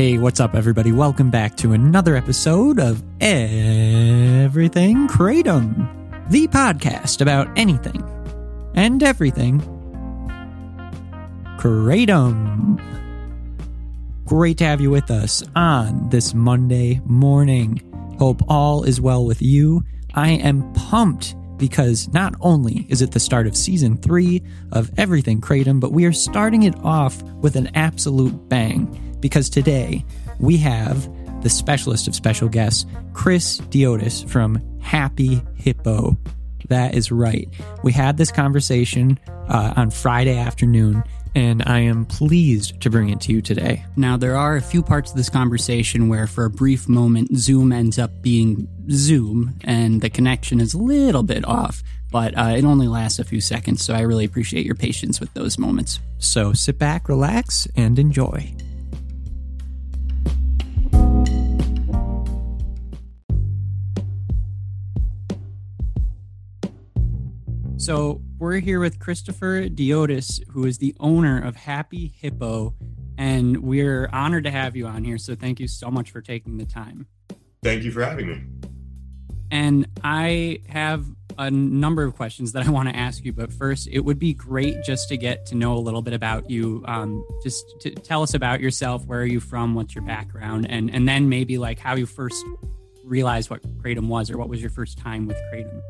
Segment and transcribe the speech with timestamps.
[0.00, 0.92] Hey, what's up, everybody?
[0.92, 8.02] Welcome back to another episode of Everything Kratom, the podcast about anything
[8.74, 9.60] and everything
[11.58, 12.80] Kratom.
[14.24, 17.82] Great to have you with us on this Monday morning.
[18.18, 19.84] Hope all is well with you.
[20.14, 24.42] I am pumped because not only is it the start of season three
[24.72, 30.04] of Everything Kratom, but we are starting it off with an absolute bang because today
[30.38, 31.08] we have
[31.42, 36.16] the specialist of special guests, Chris Diotis from Happy Hippo.
[36.68, 37.48] That is right.
[37.82, 41.02] We had this conversation uh, on Friday afternoon,
[41.34, 43.84] and I am pleased to bring it to you today.
[43.96, 47.72] Now, there are a few parts of this conversation where, for a brief moment, Zoom
[47.72, 51.82] ends up being Zoom, and the connection is a little bit off,
[52.12, 55.32] but uh, it only lasts a few seconds, so I really appreciate your patience with
[55.34, 55.98] those moments.
[56.18, 58.54] So sit back, relax, and enjoy.
[67.80, 72.74] So we're here with Christopher Diotis, who is the owner of Happy Hippo,
[73.16, 75.16] and we're honored to have you on here.
[75.16, 77.06] So thank you so much for taking the time.
[77.62, 78.42] Thank you for having me.
[79.50, 81.06] And I have
[81.38, 84.34] a number of questions that I want to ask you, but first, it would be
[84.34, 86.84] great just to get to know a little bit about you.
[86.86, 89.06] Um, just to tell us about yourself.
[89.06, 89.74] Where are you from?
[89.74, 90.66] What's your background?
[90.68, 92.44] And and then maybe like how you first
[93.04, 95.80] realized what kratom was, or what was your first time with kratom.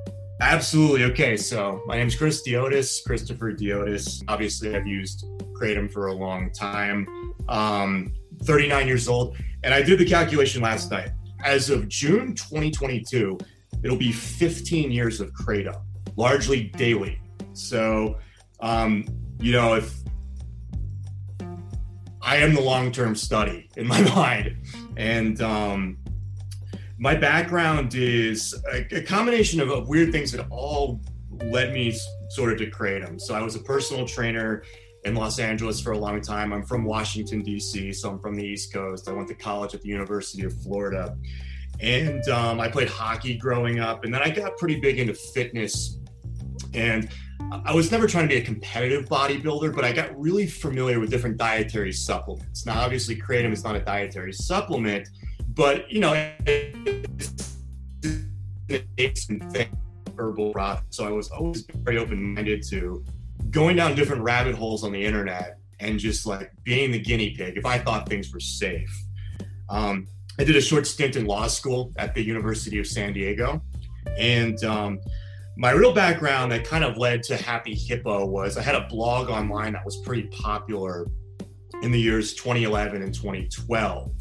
[0.40, 1.04] Absolutely.
[1.04, 4.22] Okay, so my name is Chris Diotis, Christopher Diotis.
[4.26, 7.06] Obviously, I've used Kratom for a long time.
[7.48, 11.10] Um, 39 years old, and I did the calculation last night.
[11.44, 13.38] As of June 2022,
[13.84, 15.82] it'll be 15 years of Kratom,
[16.16, 17.20] largely daily.
[17.52, 18.18] So,
[18.60, 19.04] um,
[19.40, 19.94] you know, if
[22.22, 24.56] I am the long-term study in my mind,
[24.96, 25.98] and um,
[27.00, 31.00] my background is a, a combination of, of, weird things that all
[31.46, 33.18] led me sort of to kratom.
[33.18, 34.62] So I was a personal trainer
[35.06, 36.52] in Los Angeles for a long time.
[36.52, 39.08] I'm from Washington, D.C., so I'm from the East Coast.
[39.08, 41.16] I went to college at the University of Florida.
[41.80, 44.04] And um, I played hockey growing up.
[44.04, 45.96] And then I got pretty big into fitness.
[46.74, 47.08] And
[47.64, 51.10] I was never trying to be a competitive bodybuilder, but I got really familiar with
[51.10, 52.66] different dietary supplements.
[52.66, 55.08] Now, obviously, kratom is not a dietary supplement,
[55.54, 56.12] but you know,
[58.96, 59.28] it's
[60.18, 60.94] herbal product.
[60.94, 63.04] So I was always very open-minded to
[63.50, 67.56] going down different rabbit holes on the internet and just like being the guinea pig
[67.56, 68.90] if I thought things were safe.
[69.68, 70.06] Um,
[70.38, 73.62] I did a short stint in law school at the University of San Diego,
[74.18, 75.00] and um,
[75.56, 79.28] my real background that kind of led to Happy Hippo was I had a blog
[79.28, 81.06] online that was pretty popular
[81.82, 84.12] in the years 2011 and 2012.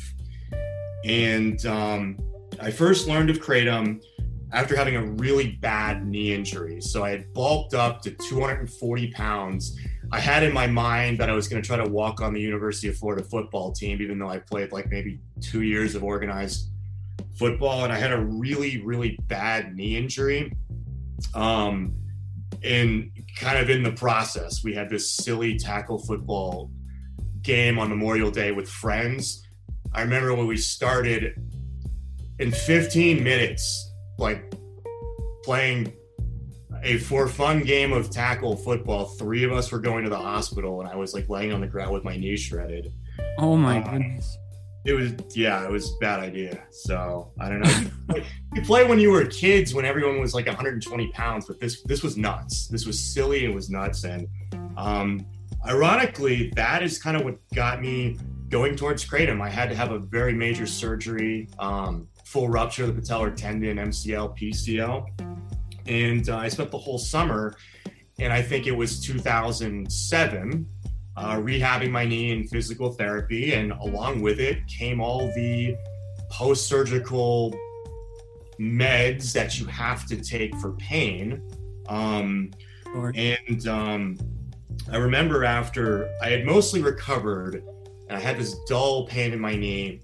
[1.05, 2.17] And um,
[2.59, 4.01] I first learned of kratom
[4.51, 6.81] after having a really bad knee injury.
[6.81, 9.79] So I had bulked up to 240 pounds.
[10.11, 12.41] I had in my mind that I was going to try to walk on the
[12.41, 16.69] University of Florida football team, even though I played like maybe two years of organized
[17.37, 17.83] football.
[17.83, 20.51] And I had a really, really bad knee injury.
[21.35, 21.95] Um,
[22.63, 26.71] and kind of in the process, we had this silly tackle football
[27.43, 29.45] game on Memorial Day with friends
[29.93, 31.35] I remember when we started
[32.39, 34.53] in 15 minutes, like
[35.43, 35.93] playing
[36.83, 39.05] a for fun game of tackle football.
[39.05, 41.67] Three of us were going to the hospital, and I was like laying on the
[41.67, 42.93] ground with my knee shredded.
[43.37, 44.37] Oh my uh, goodness!
[44.85, 46.63] It was yeah, it was bad idea.
[46.71, 48.21] So I don't know.
[48.53, 52.03] you play when you were kids, when everyone was like 120 pounds, but this this
[52.03, 52.67] was nuts.
[52.67, 53.43] This was silly.
[53.43, 54.27] It was nuts, and
[54.77, 55.25] um,
[55.65, 58.17] ironically, that is kind of what got me
[58.49, 62.95] going towards kratom, I had to have a very major surgery, um, full rupture of
[62.95, 65.07] the patellar tendon, MCL, PCL.
[65.87, 67.55] And uh, I spent the whole summer,
[68.19, 70.67] and I think it was 2007,
[71.15, 73.53] uh, rehabbing my knee in physical therapy.
[73.53, 75.75] And along with it came all the
[76.29, 77.53] post surgical
[78.59, 81.41] meds that you have to take for pain.
[81.87, 82.51] Um.
[83.13, 84.17] And um,
[84.91, 87.63] I remember after I had mostly recovered,
[88.09, 90.01] and I had this dull pain in my knee,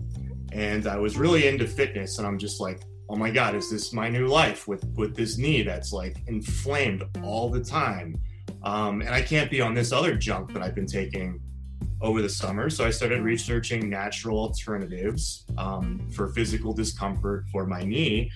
[0.52, 3.92] and I was really into fitness, and I'm just like, oh my god, is this
[3.94, 8.16] my new life with with this knee that's like inflamed all the time,
[8.64, 11.42] um, and I can't be on this other junk that I've been taking
[12.02, 12.70] over the summer.
[12.70, 18.32] So I started researching natural alternatives um, for physical discomfort for my knee.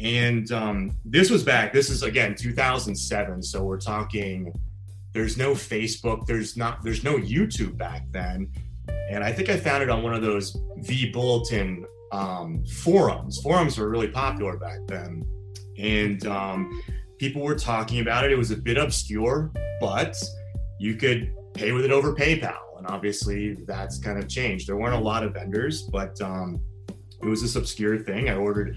[0.00, 3.42] And um, this was back, this is again 2007.
[3.42, 4.52] So we're talking,
[5.12, 8.50] there's no Facebook, there's not, there's no YouTube back then.
[9.10, 13.40] And I think I found it on one of those vBulletin um, forums.
[13.42, 15.24] Forums were really popular back then,
[15.78, 16.82] and um,
[17.18, 18.32] people were talking about it.
[18.32, 20.16] It was a bit obscure, but
[20.78, 24.68] you could pay with it over PayPal, and obviously that's kind of changed.
[24.68, 26.60] There weren't a lot of vendors, but um,
[27.22, 28.28] it was this obscure thing.
[28.28, 28.76] I ordered,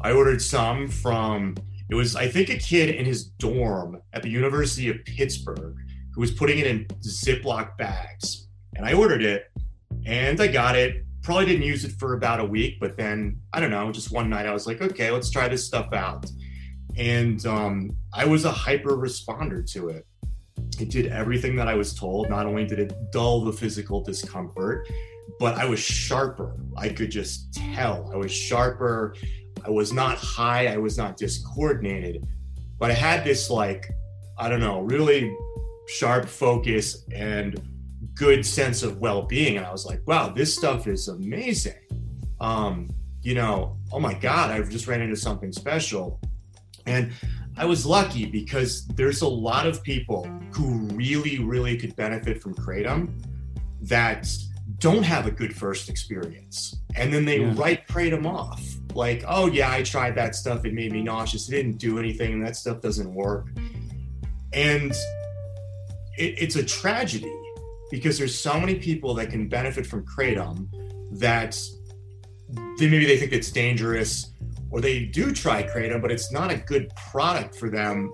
[0.00, 1.56] I ordered some from.
[1.88, 5.76] It was, I think, a kid in his dorm at the University of Pittsburgh
[6.14, 8.48] who was putting it in Ziploc bags,
[8.80, 9.44] and I ordered it,
[10.06, 13.60] and I got it probably didn't use it for about a week, but then I
[13.60, 16.26] don't know, just one night I was like, okay, let's try this stuff out.
[16.96, 20.06] And um, I was a hyper responder to it.
[20.78, 22.30] It did everything that I was told.
[22.30, 24.88] Not only did it dull the physical discomfort,
[25.38, 26.56] but I was sharper.
[26.76, 29.14] I could just tell I was sharper.
[29.64, 30.72] I was not high.
[30.72, 32.26] I was not discoordinated,
[32.78, 33.90] but I had this like,
[34.38, 35.36] I don't know, really
[35.86, 37.60] sharp focus and
[38.20, 39.56] good sense of well-being.
[39.56, 41.80] And i was like wow this stuff is amazing.
[42.38, 42.90] Um
[43.22, 46.20] you know oh my god i've just ran into something special.
[46.84, 47.12] And
[47.56, 50.66] i was lucky because there's a lot of people who
[51.02, 53.00] really really could benefit from kratom
[53.80, 54.28] that
[54.78, 56.76] don't have a good first experience.
[56.96, 57.54] And then they yeah.
[57.56, 58.62] write kratom off.
[58.94, 60.66] Like oh yeah i tried that stuff.
[60.66, 61.48] It made me nauseous.
[61.48, 62.34] It didn't do anything.
[62.34, 63.46] And that stuff doesn't work.
[64.52, 64.92] And
[66.18, 67.39] it, it's a tragedy
[67.90, 70.68] because there's so many people that can benefit from kratom
[71.18, 71.58] that
[72.78, 74.32] they, maybe they think it's dangerous
[74.70, 78.12] or they do try kratom but it's not a good product for them.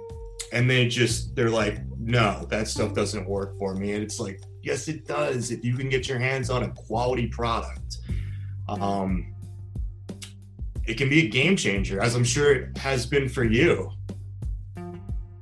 [0.52, 3.92] And they just they're like no that stuff doesn't work for me.
[3.92, 7.26] And it's like yes it does if you can get your hands on a quality
[7.26, 7.98] product.
[8.68, 9.34] Um
[10.86, 13.90] it can be a game changer as i'm sure it has been for you.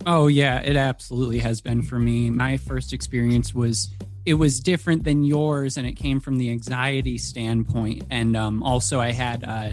[0.06, 2.30] Oh yeah it absolutely has been for me.
[2.30, 3.94] My first experience was
[4.26, 8.04] it was different than yours and it came from the anxiety standpoint.
[8.10, 9.70] And um, also i had uh,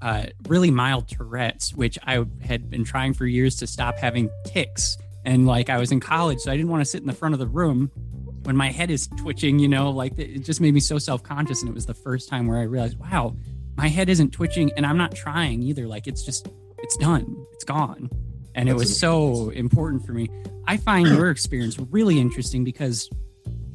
[0.00, 4.98] uh, really mild tourette's which i had been trying for years to stop having tics.
[5.24, 7.34] And like i was in college so i didn't want to sit in the front
[7.34, 7.90] of the room
[8.42, 9.90] when my head is twitching you know?
[9.90, 12.62] Like it just made me so self-conscious and it was the first time where i
[12.62, 13.36] realized wow
[13.76, 15.86] my head isn't twitching and i'm not trying either.
[15.86, 17.46] Like it's just it's done.
[17.52, 18.10] It's gone.
[18.54, 20.28] And That's it was so important for me.
[20.66, 23.08] I find your experience really interesting because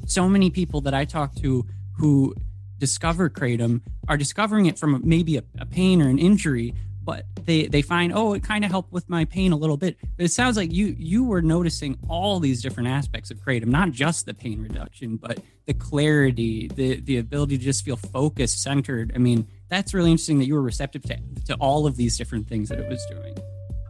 [0.08, 1.66] so many people that I talk to
[1.98, 2.34] who
[2.80, 6.74] discover kratom are discovering it from maybe a, a pain or an injury,
[7.04, 9.98] but they they find oh it kind of helped with my pain a little bit.
[10.16, 13.92] But it sounds like you you were noticing all these different aspects of kratom, not
[13.92, 19.12] just the pain reduction, but the clarity, the the ability to just feel focused, centered.
[19.16, 22.48] I mean, that's really interesting that you were receptive to to all of these different
[22.48, 23.36] things that it was doing.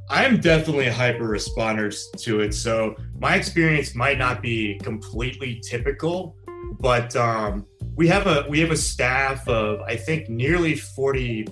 [0.09, 2.53] I'm definitely a hyper responder to it.
[2.53, 6.37] So my experience might not be completely typical,
[6.79, 7.65] but um,
[7.95, 11.47] we have a we have a staff of I think nearly 40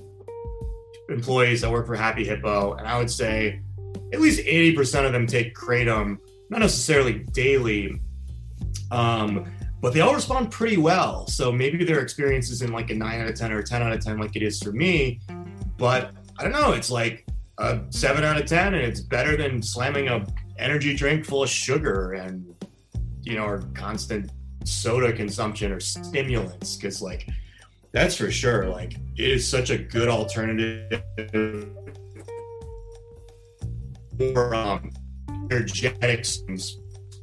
[1.10, 3.62] employees that work for Happy Hippo, and I would say
[4.14, 6.18] at least 80% of them take kratom,
[6.50, 8.00] not necessarily daily,
[8.92, 9.52] um,
[9.82, 11.28] but they all respond pretty well.
[11.28, 13.82] So maybe their experience is in like a nine out of 10 or a 10
[13.82, 15.20] out of 10, like it is for me.
[15.78, 16.72] But I don't know.
[16.72, 17.26] It's like
[17.58, 20.26] a seven out of ten, and it's better than slamming a
[20.58, 22.46] energy drink full of sugar and
[23.24, 24.32] you know, or constant
[24.64, 26.76] soda consumption or stimulants.
[26.76, 27.28] Because like
[27.92, 28.68] that's for sure.
[28.68, 31.02] Like it is such a good alternative
[34.18, 34.92] for um,
[35.52, 36.42] energetics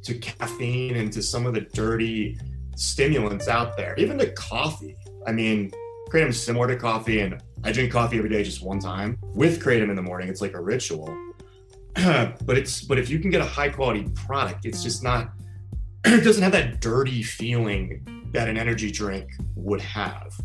[0.03, 2.37] to caffeine and to some of the dirty
[2.75, 4.97] stimulants out there, even to coffee.
[5.25, 5.71] I mean,
[6.13, 9.89] kratom similar to coffee, and I drink coffee every day just one time with kratom
[9.89, 10.29] in the morning.
[10.29, 11.07] It's like a ritual.
[11.95, 15.31] but it's but if you can get a high quality product, it's just not.
[16.05, 20.39] it doesn't have that dirty feeling that an energy drink would have.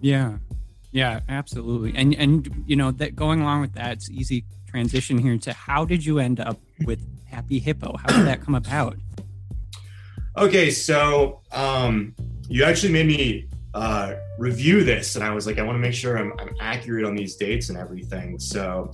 [0.00, 0.38] Yeah,
[0.90, 1.94] yeah, absolutely.
[1.96, 5.84] And and you know that going along with that, it's easy transition here to how
[5.84, 7.96] did you end up with Happy Hippo?
[7.96, 8.96] How did that come about?
[10.36, 12.14] Okay, so um,
[12.48, 15.94] you actually made me uh, review this and i was like i want to make
[15.94, 18.38] sure I'm, I'm, accurate on these dates and everything.
[18.38, 18.90] So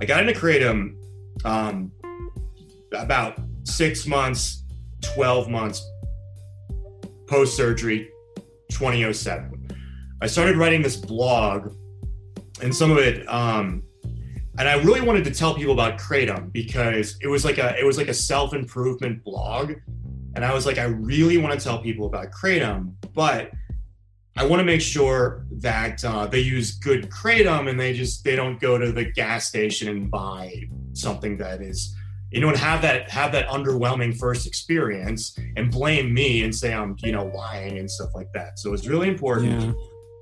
[0.00, 0.94] i got into kratom
[1.44, 1.90] um,
[2.92, 4.64] about six months
[5.14, 5.82] 12 months
[7.26, 8.10] post surgery
[8.70, 9.68] 2007
[10.20, 11.72] i started writing this blog
[12.62, 13.82] and some of it um,
[14.58, 17.84] and i really wanted to tell people about kratom because it was like a it
[17.84, 19.72] was like a self-improvement blog
[20.34, 23.50] and i was like i really want to tell people about kratom but
[24.40, 28.34] I want to make sure that uh, they use good kratom and they just they
[28.34, 31.94] don't go to the gas station and buy something that is
[32.30, 36.72] you know, and have that have that underwhelming first experience and blame me and say
[36.72, 38.58] I'm, you know, lying and stuff like that.
[38.58, 39.60] So it's really important.
[39.60, 39.72] Yeah.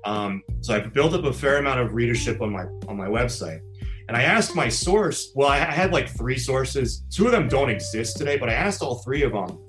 [0.05, 3.61] Um, so I built up a fair amount of readership on my on my website.
[4.09, 7.05] And I asked my source, well, I had like three sources.
[7.09, 9.59] Two of them don't exist today, but I asked all three of them,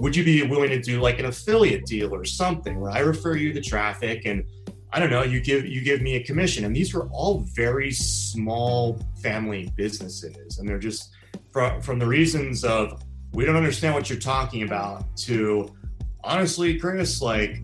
[0.00, 3.36] would you be willing to do like an affiliate deal or something where I refer
[3.36, 4.44] you the traffic and
[4.92, 6.64] I don't know, you give you give me a commission.
[6.64, 10.58] And these were all very small family businesses.
[10.58, 11.10] And they're just
[11.52, 15.74] from from the reasons of we don't understand what you're talking about to
[16.22, 17.62] honestly, Chris, like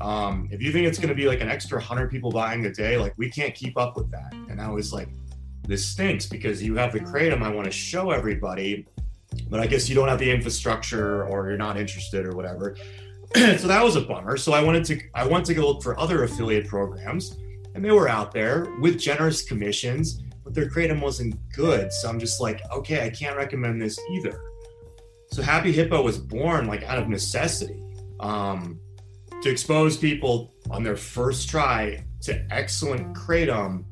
[0.00, 2.72] um, if you think it's going to be like an extra 100 people buying a
[2.72, 4.32] day, like we can't keep up with that.
[4.48, 5.08] And I was like,
[5.66, 8.86] this stinks because you have the kratom I want to show everybody,
[9.48, 12.76] but I guess you don't have the infrastructure or you're not interested or whatever.
[13.34, 14.36] so that was a bummer.
[14.36, 17.36] So I wanted to I wanted to go look for other affiliate programs,
[17.74, 21.92] and they were out there with generous commissions, but their kratom wasn't good.
[21.92, 24.40] So I'm just like, okay, I can't recommend this either.
[25.30, 27.82] So Happy Hippo was born like out of necessity.
[28.20, 28.80] Um,
[29.42, 33.84] to expose people on their first try to excellent kratom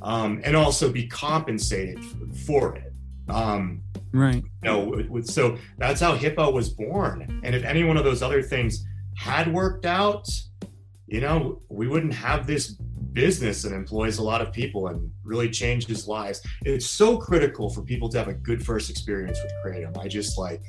[0.00, 1.98] um, and also be compensated
[2.46, 2.91] for it.
[3.28, 4.42] Um, right.
[4.62, 7.40] You know, so that's how Hippo was born.
[7.44, 8.84] And if any one of those other things
[9.16, 10.28] had worked out,
[11.06, 12.76] you know, we wouldn't have this
[13.12, 16.40] business that employs a lot of people and really changes lives.
[16.64, 19.96] It's so critical for people to have a good first experience with Kratom.
[19.98, 20.62] I just like,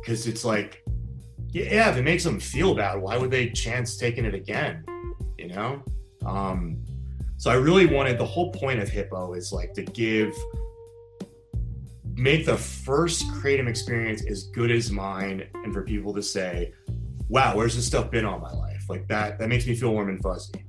[0.00, 0.82] because it's like
[1.54, 4.84] yeah, if it makes them feel bad, why would they chance taking it again?
[5.38, 5.84] You know?
[6.26, 6.82] Um,
[7.36, 10.34] so I really wanted the whole point of Hippo is like to give
[12.16, 16.72] make the first kratom experience as good as mine and for people to say,
[17.28, 18.84] wow, where's this stuff been all my life?
[18.88, 20.64] Like that, that makes me feel warm and fuzzy.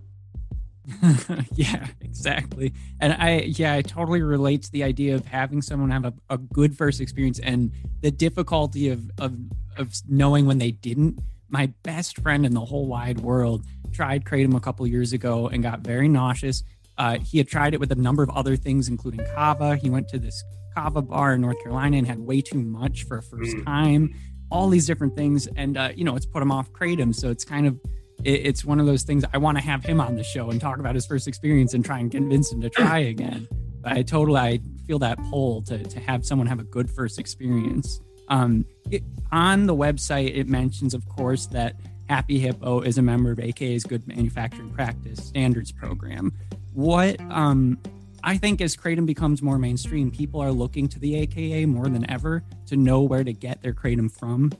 [1.54, 2.74] yeah, exactly.
[3.00, 6.38] And I, yeah, I totally relate to the idea of having someone have a, a
[6.38, 7.72] good first experience and
[8.02, 9.36] the difficulty of, of,
[9.78, 11.20] of knowing when they didn't.
[11.50, 15.64] My best friend in the whole wide world tried Kratom a couple years ago and
[15.64, 16.64] got very nauseous.
[16.98, 19.75] Uh, he had tried it with a number of other things, including kava.
[19.75, 20.44] He went to this
[20.75, 23.65] kava bar in North Carolina and had way too much for a first mm.
[23.65, 24.13] time.
[24.51, 27.15] All these different things, and uh, you know, it's put him off kratom.
[27.15, 27.79] So it's kind of
[28.24, 30.62] it, it's one of those things I want to have him on the show and
[30.62, 33.48] talk about his first experience and try and convince him to try again.
[33.82, 37.20] But I totally I feel that pull to to have someone have a good first
[37.20, 38.00] experience.
[38.27, 41.75] Um, it, on the website, it mentions, of course, that
[42.08, 46.32] Happy Hippo is a member of AKA's Good Manufacturing Practice Standards Program.
[46.74, 47.79] What um,
[48.27, 52.10] I think as Kratom becomes more mainstream, people are looking to the AKA more than
[52.10, 54.51] ever to know where to get their Kratom from.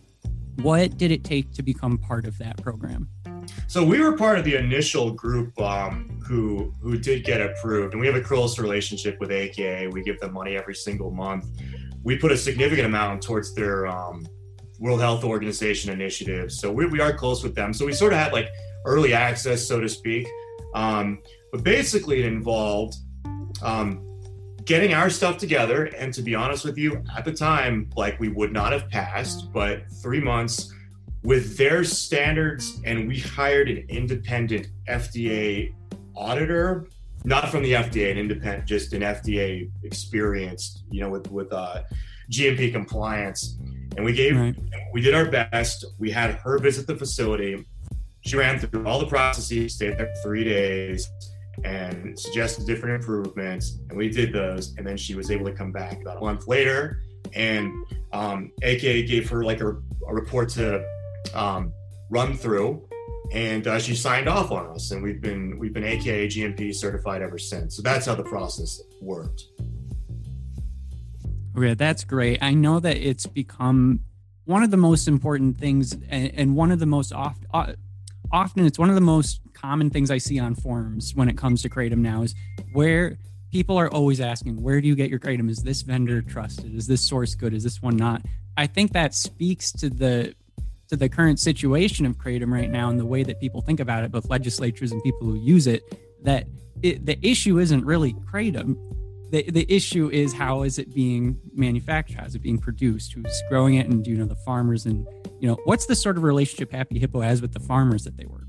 [0.62, 3.10] What did it take to become part of that program?
[3.66, 8.00] So we were part of the initial group um, who who did get approved, and
[8.00, 9.88] we have a close relationship with AKA.
[9.88, 11.48] We give them money every single month.
[12.04, 14.28] We put a significant amount towards their um,
[14.80, 16.60] World Health Organization initiatives.
[16.60, 17.74] So we, we are close with them.
[17.74, 18.50] So we sort of had like
[18.86, 20.28] early access, so to speak.
[20.76, 22.98] Um, but basically, it involved
[23.62, 24.06] um,
[24.66, 25.86] getting our stuff together.
[25.86, 29.52] And to be honest with you, at the time, like we would not have passed,
[29.54, 30.74] but three months
[31.24, 35.74] with their standards, and we hired an independent FDA
[36.16, 36.88] auditor,
[37.24, 41.82] not from the FDA, an independent, just an FDA experienced, you know, with with uh,
[42.32, 43.58] GMP compliance.
[43.98, 44.56] And we gave, right.
[44.94, 45.86] we did our best.
[45.98, 47.66] We had her visit the facility.
[48.22, 51.10] She ran through all the processes, stayed there three days,
[51.64, 53.80] and suggested different improvements.
[53.90, 54.76] And we did those.
[54.78, 57.02] And then she was able to come back about a month later.
[57.34, 59.70] And um, AKA gave her like a,
[60.08, 60.86] a report to
[61.34, 61.74] um,
[62.10, 62.88] run through,
[63.32, 67.22] and uh, she signed off on us, and we've been we've been AKA GMP certified
[67.22, 67.76] ever since.
[67.76, 69.44] So that's how the process worked.
[71.58, 72.42] Okay, that's great.
[72.42, 74.02] I know that it's become
[74.46, 77.44] one of the most important things, and, and one of the most oft,
[78.32, 81.62] often it's one of the most common things I see on forums when it comes
[81.64, 82.36] to kratom now is
[82.74, 83.18] where
[83.52, 85.50] people are always asking, where do you get your kratom?
[85.50, 86.76] Is this vendor trusted?
[86.76, 87.54] Is this source good?
[87.54, 88.22] Is this one not?
[88.58, 90.36] I think that speaks to the
[90.90, 94.04] to the current situation of kratom right now and the way that people think about
[94.04, 95.82] it, both legislatures and people who use it,
[96.22, 96.46] that
[96.84, 98.76] it, the issue isn't really kratom.
[99.32, 102.18] The, the issue is how is it being manufactured?
[102.20, 103.14] How is it being produced?
[103.14, 103.88] Who's growing it?
[103.88, 104.86] And do you know the farmers?
[104.86, 105.08] And
[105.40, 108.26] you know what's the sort of relationship Happy Hippo has with the farmers that they
[108.26, 108.45] work?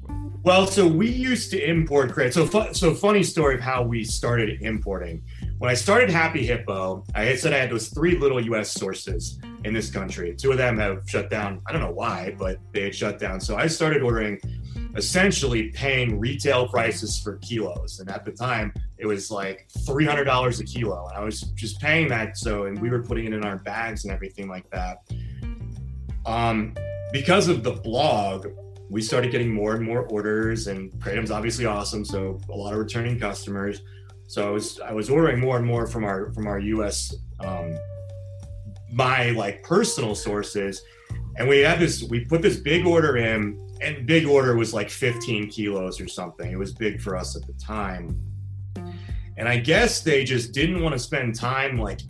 [0.46, 2.32] Well, so we used to import kratom.
[2.32, 5.24] So, fu- so funny story of how we started importing.
[5.58, 8.70] When I started Happy Hippo, I had said I had those three little U.S.
[8.70, 10.36] sources in this country.
[10.36, 11.60] Two of them have shut down.
[11.66, 13.40] I don't know why, but they had shut down.
[13.40, 14.38] So I started ordering,
[14.94, 17.98] essentially paying retail prices for kilos.
[17.98, 21.40] And at the time, it was like three hundred dollars a kilo, and I was
[21.56, 22.38] just paying that.
[22.38, 24.98] So, and we were putting it in our bags and everything like that.
[26.24, 26.72] Um,
[27.12, 28.46] because of the blog,
[28.88, 32.78] we started getting more and more orders, and Kratom's obviously awesome, so a lot of
[32.78, 33.80] returning customers.
[34.28, 37.14] So I was I was ordering more and more from our from our U.S.
[37.40, 37.76] Um,
[38.92, 40.82] my like personal sources,
[41.36, 44.90] and we had this we put this big order in, and big order was like
[44.90, 46.50] 15 kilos or something.
[46.50, 48.20] It was big for us at the time,
[49.36, 52.00] and I guess they just didn't want to spend time like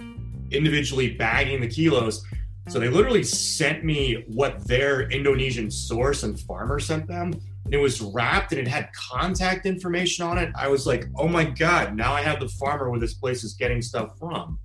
[0.50, 2.24] individually bagging the kilos.
[2.68, 7.32] So they literally sent me what their Indonesian source and farmer sent them.
[7.64, 10.52] And it was wrapped and it had contact information on it.
[10.56, 13.54] I was like, oh my God, now I have the farmer where this place is
[13.54, 14.58] getting stuff from.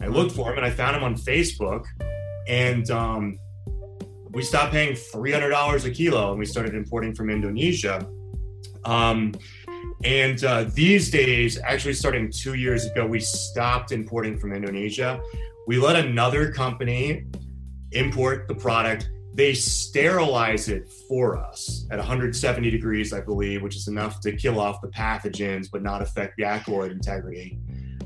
[0.00, 1.86] I looked for him and I found him on Facebook.
[2.46, 3.38] And um,
[4.30, 8.06] we stopped paying $300 a kilo and we started importing from Indonesia.
[8.84, 9.32] Um,
[10.04, 15.20] and uh, these days, actually starting two years ago, we stopped importing from Indonesia.
[15.66, 17.26] We let another company
[17.92, 19.10] import the product.
[19.34, 24.60] They sterilize it for us at 170 degrees, I believe, which is enough to kill
[24.60, 27.58] off the pathogens but not affect the alkaloid integrity.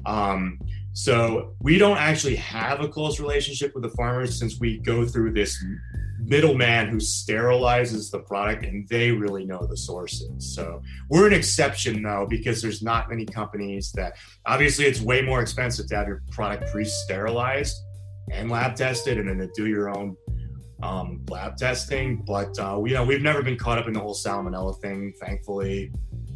[0.06, 0.58] Um,
[0.92, 5.32] so we don't actually have a close relationship with the farmers since we go through
[5.32, 5.62] this
[6.18, 10.54] middleman who sterilizes the product and they really know the sources.
[10.54, 15.40] So we're an exception though, because there's not many companies that obviously it's way more
[15.40, 17.76] expensive to have your product pre-sterilized
[18.32, 20.16] and lab tested and then to do your own
[20.82, 22.22] um, lab testing.
[22.26, 25.12] But uh, we, you know, we've never been caught up in the whole salmonella thing,
[25.20, 25.92] thankfully.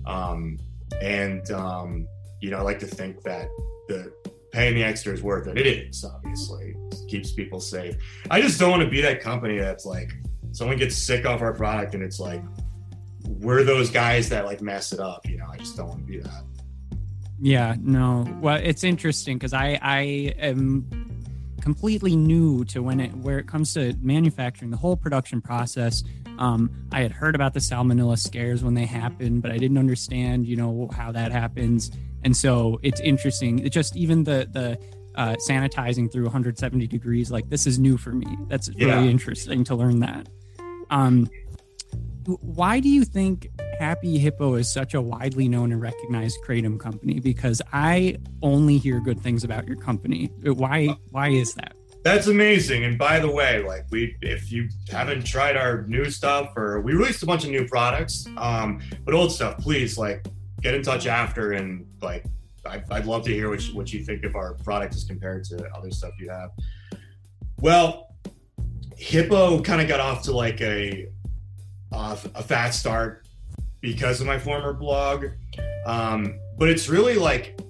[0.07, 0.59] Um,
[1.01, 2.07] and um,
[2.41, 3.49] you know, I like to think that
[3.89, 4.12] the
[4.53, 5.59] paying the extra is worth it.
[5.59, 6.77] It is, obviously.
[6.93, 7.97] It keeps people safe.
[8.31, 10.13] I just don't want to be that company that's like
[10.53, 12.43] someone gets sick off our product and it's like
[13.27, 15.29] we're those guys that like mess it up.
[15.29, 16.45] You know, I just don't want to be that.
[17.41, 18.27] Yeah, no.
[18.41, 20.01] Well, it's interesting because I I
[20.39, 20.87] am
[21.61, 26.05] completely new to when it where it comes to manufacturing the whole production process.
[26.43, 30.45] Um, I had heard about the salmonella scares when they happened, but I didn't understand,
[30.45, 31.93] you know, how that happens.
[32.25, 33.61] And so it's interesting.
[33.61, 34.77] It just even the the
[35.14, 38.27] uh, sanitizing through 170 degrees, like this is new for me.
[38.49, 38.97] That's Yeah.
[38.97, 40.29] really interesting to learn that.
[40.90, 41.29] Um,
[42.40, 47.21] why do you think Happy Hippo is such a widely known and recognized kratom company?
[47.21, 50.31] Because I only hear good things about your company.
[50.43, 50.97] Why?
[51.11, 51.75] Why is that?
[52.03, 52.85] That's amazing.
[52.85, 56.95] And by the way, like we, if you haven't tried our new stuff, or we
[56.95, 60.27] released a bunch of new products, um, but old stuff, please like
[60.61, 62.25] get in touch after and like
[62.67, 65.45] I'd, I'd love to hear what you, what you think of our product as compared
[65.45, 66.51] to other stuff you have.
[67.61, 68.09] Well,
[68.97, 71.09] Hippo kind of got off to like a
[71.93, 73.27] a fast start
[73.81, 75.27] because of my former blog,
[75.85, 77.61] um, but it's really like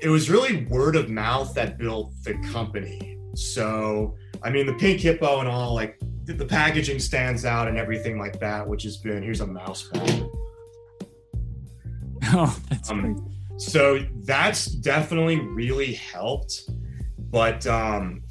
[0.00, 3.18] it was really word of mouth that built the company.
[3.34, 7.76] So I mean, the pink hippo and all like the, the packaging stands out and
[7.76, 10.28] everything like that, which has been here's a mouse pad.
[12.36, 16.68] Oh, that's Um, so that's definitely really helped
[17.34, 18.22] but um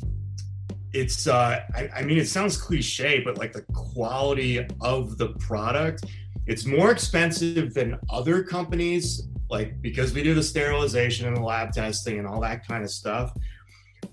[0.93, 6.05] it's uh I, I mean it sounds cliche but like the quality of the product
[6.45, 11.73] it's more expensive than other companies like because we do the sterilization and the lab
[11.73, 13.33] testing and all that kind of stuff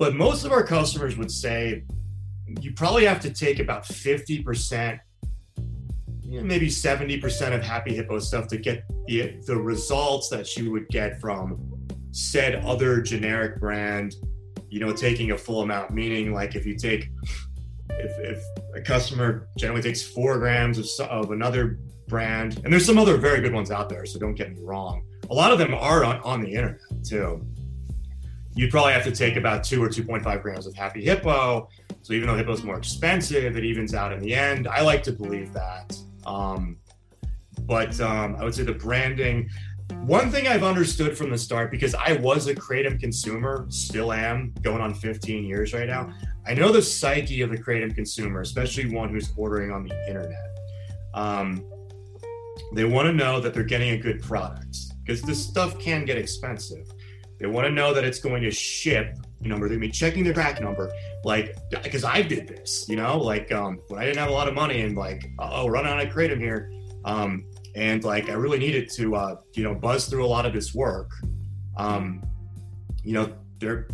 [0.00, 1.84] but most of our customers would say
[2.62, 4.98] you probably have to take about 50%
[6.22, 10.70] you know, maybe 70% of happy hippo stuff to get the, the results that you
[10.70, 14.14] would get from said other generic brand
[14.70, 15.90] you know taking a full amount.
[15.90, 17.10] Meaning like if you take
[17.90, 18.42] if, if
[18.74, 23.40] a customer generally takes four grams of, of another brand and there's some other very
[23.40, 25.02] good ones out there so don't get me wrong.
[25.28, 27.44] A lot of them are on, on the internet too
[28.54, 31.68] you'd probably have to take about two or 2.5 grams of happy hippo
[32.02, 35.12] so even though hippo's more expensive it evens out in the end i like to
[35.12, 36.76] believe that um,
[37.66, 39.48] but um, I would say the branding.
[40.04, 44.52] One thing I've understood from the start, because I was a Kratom consumer, still am,
[44.62, 46.12] going on 15 years right now.
[46.46, 50.56] I know the psyche of the Kratom consumer, especially one who's ordering on the internet.
[51.14, 51.64] Um,
[52.72, 56.16] they want to know that they're getting a good product because this stuff can get
[56.16, 56.86] expensive.
[57.40, 59.16] They want to know that it's going to ship.
[59.40, 60.92] You know, they're to be checking their track number,
[61.24, 62.86] like because I did this.
[62.86, 65.66] You know, like um, when I didn't have a lot of money and like, oh,
[65.66, 66.70] run out of kratom here,
[67.06, 70.52] um, and like I really needed to, uh, you know, buzz through a lot of
[70.52, 71.12] this work.
[71.78, 72.22] Um,
[73.02, 73.88] you know, there,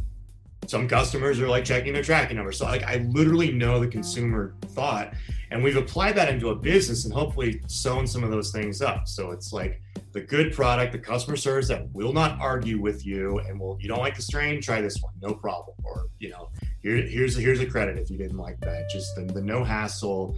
[0.66, 2.50] some customers are like checking their tracking number.
[2.50, 5.14] So like I literally know the consumer thought,
[5.52, 9.06] and we've applied that into a business and hopefully sewn some of those things up.
[9.06, 9.80] So it's like
[10.16, 13.86] the good product, the customer service that will not argue with you and will you
[13.86, 15.76] don't like the strain, try this one, no problem.
[15.84, 16.48] Or you know,
[16.80, 18.88] here, here's here's a credit if you didn't like that.
[18.88, 20.34] Just the, the no hassle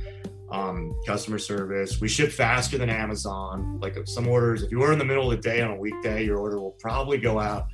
[0.51, 2.01] um, customer service.
[2.01, 3.79] We ship faster than Amazon.
[3.81, 6.25] Like some orders, if you order in the middle of the day on a weekday,
[6.25, 7.69] your order will probably go out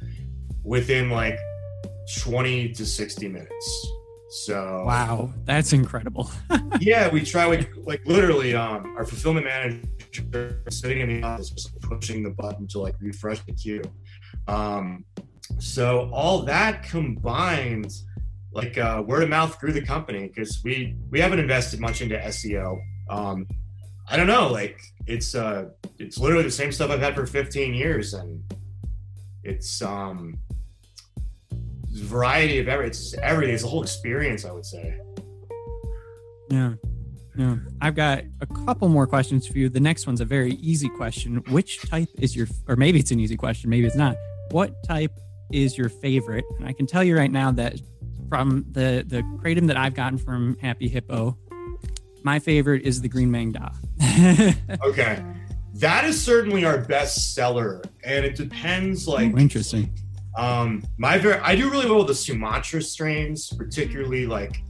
[0.62, 1.38] within like
[2.18, 3.88] 20 to 60 minutes.
[4.28, 6.30] So wow, that's incredible.
[6.80, 9.80] yeah, we try like like literally um our fulfillment manager
[10.70, 13.82] sitting in the office just pushing the button to like refresh the queue.
[14.48, 15.04] Um
[15.58, 17.92] so all that combined
[18.54, 22.16] like uh, word of mouth grew the company because we we haven't invested much into
[22.16, 22.80] SEO.
[23.10, 23.46] Um,
[24.08, 25.66] I don't know, like it's uh
[25.98, 28.42] it's literally the same stuff I've had for 15 years, and
[29.42, 30.38] it's um
[31.90, 33.54] variety of every it's everything.
[33.54, 34.98] It's a whole experience, I would say.
[36.50, 36.74] Yeah.
[37.36, 37.56] Yeah.
[37.80, 39.68] I've got a couple more questions for you.
[39.68, 41.36] The next one's a very easy question.
[41.48, 44.16] Which type is your or maybe it's an easy question, maybe it's not.
[44.50, 45.12] What type
[45.52, 46.44] is your favorite?
[46.58, 47.80] And I can tell you right now that
[48.28, 51.36] from the the kratom that I've gotten from Happy Hippo,
[52.22, 53.70] my favorite is the Green Maeng Da.
[54.86, 55.22] okay,
[55.74, 59.06] that is certainly our best seller, and it depends.
[59.06, 59.92] Like, oh, interesting.
[60.36, 64.62] Um, my very, I do really well with the Sumatra strains, particularly like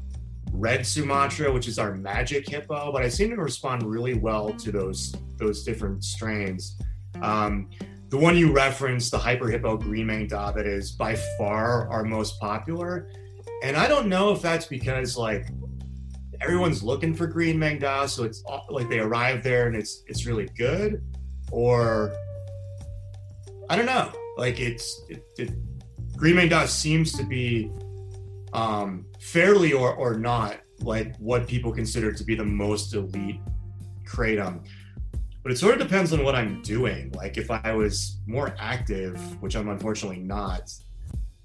[0.56, 2.92] Red Sumatra, which is our magic hippo.
[2.92, 6.76] But I seem to respond really well to those those different strains.
[7.20, 7.68] Um,
[8.10, 12.04] the one you referenced, the Hyper Hippo Green Maeng Da, that is by far our
[12.04, 13.08] most popular.
[13.64, 15.48] And I don't know if that's because like
[16.40, 20.26] everyone's looking for Green Maeng Da, so it's like they arrive there and it's it's
[20.26, 21.02] really good,
[21.50, 22.14] or
[23.68, 24.12] I don't know.
[24.36, 25.50] Like it's it, it
[26.16, 27.72] Green Maeng Da seems to be
[28.52, 33.40] um, fairly or or not like what people consider to be the most elite
[34.06, 34.66] kratom.
[35.42, 37.10] But it sort of depends on what I'm doing.
[37.12, 40.70] Like if I was more active, which I'm unfortunately not,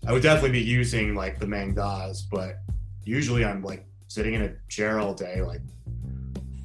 [0.06, 2.60] I would definitely be using like the Maeng Das, but
[3.06, 5.62] usually I'm like sitting in a chair all day, like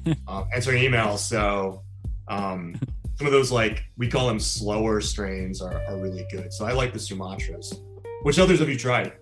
[0.27, 1.19] um, answering emails.
[1.19, 1.83] So
[2.27, 2.75] um,
[3.15, 6.51] some of those like we call them slower strains are, are really good.
[6.51, 7.73] So I like the Sumatras.
[8.23, 9.13] Which others have you tried?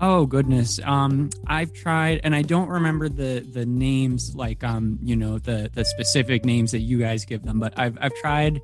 [0.00, 0.80] Oh goodness.
[0.82, 5.70] Um I've tried and I don't remember the the names like um you know the
[5.72, 8.60] the specific names that you guys give them, but I've I've tried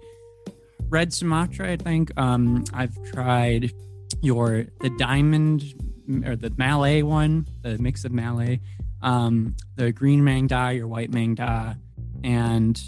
[0.89, 2.13] Red Sumatra, I think.
[2.17, 3.73] Um I've tried
[4.23, 5.63] your the diamond
[6.25, 8.61] or the Malay one, the mix of Malay,
[9.03, 11.75] um, the green Maeng Da, your white Maeng Da,
[12.25, 12.81] and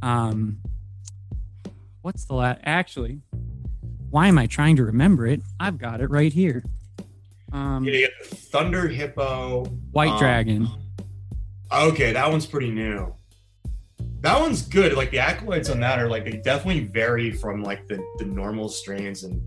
[0.00, 0.58] um,
[2.02, 2.60] what's the last?
[2.64, 3.20] Actually,
[4.10, 5.42] why am I trying to remember it?
[5.58, 6.64] I've got it right here.
[7.52, 10.68] Um, yeah, Thunder Hippo, White um, Dragon.
[11.70, 13.14] Okay, that one's pretty new.
[14.20, 14.94] That one's good.
[14.94, 18.68] Like the alkaloids on that are like they definitely vary from like the the normal
[18.68, 19.42] strains and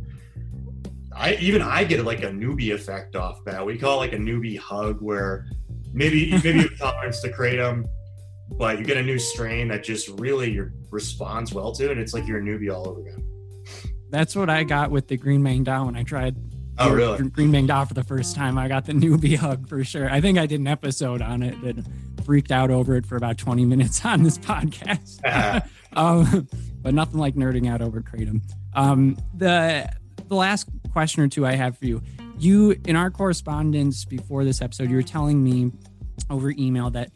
[1.15, 3.65] I even I get like a newbie effect off that.
[3.65, 5.47] We call it like a newbie hug, where
[5.93, 7.85] maybe maybe you tolerance to kratom,
[8.51, 12.13] but you get a new strain that just really your responds well to, and it's
[12.13, 13.23] like you're a newbie all over again.
[14.09, 16.35] That's what I got with the Green Maeng Da when I tried.
[16.77, 17.29] Oh, really?
[17.29, 18.57] Green Maeng Da for the first time.
[18.57, 20.09] I got the newbie hug for sure.
[20.09, 21.85] I think I did an episode on it that
[22.25, 25.19] freaked out over it for about 20 minutes on this podcast.
[25.93, 26.47] um,
[26.81, 28.41] but nothing like nerding out over kratom.
[28.73, 29.89] Um, the
[30.27, 32.01] the last question or two I have for you.
[32.38, 35.71] You, in our correspondence before this episode, you were telling me
[36.29, 37.11] over email that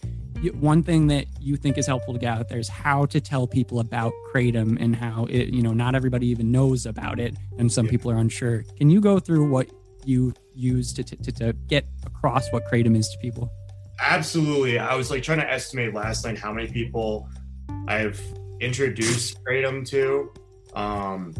[0.47, 3.45] one thing that you think is helpful to get out there is how to tell
[3.47, 7.71] people about kratom and how it, you know, not everybody even knows about it, and
[7.71, 8.63] some people are unsure.
[8.77, 9.69] Can you go through what
[10.05, 13.51] you use to, to, to get across what kratom is to people?
[14.01, 14.79] Absolutely.
[14.79, 17.27] I was like trying to estimate last night how many people
[17.87, 18.21] I've
[18.61, 20.31] introduced kratom to.
[20.73, 21.33] Um,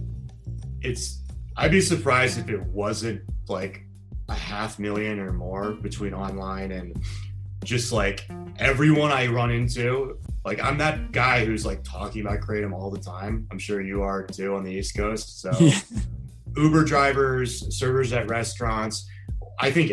[0.81, 1.21] it's
[1.55, 3.83] I'd be surprised if it wasn't like
[4.27, 7.01] a half million or more between online and
[7.63, 10.17] just like everyone I run into.
[10.45, 13.47] Like I'm that guy who's like talking about Kratom all the time.
[13.51, 15.41] I'm sure you are too on the East Coast.
[15.41, 15.79] So yeah.
[16.55, 19.07] Uber drivers, servers at restaurants.
[19.59, 19.91] I think